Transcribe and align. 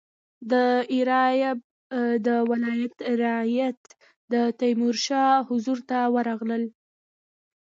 د 0.51 0.53
ایریاب 0.93 1.59
د 2.27 2.29
ولایت 2.49 2.95
رعیت 3.23 3.79
د 4.33 4.35
تیمور 4.59 4.97
حضور 5.49 5.77
ته 5.89 5.97
ورغلل. 6.15 6.63